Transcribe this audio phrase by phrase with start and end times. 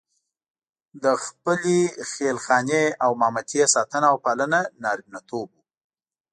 [1.03, 1.79] د خپلې
[2.11, 5.61] خېل خانې او مامتې ساتنه او پالنه نارینتوب وو.